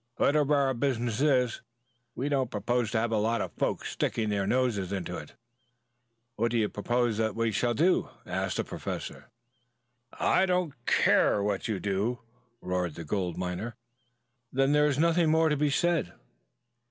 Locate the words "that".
7.19-7.35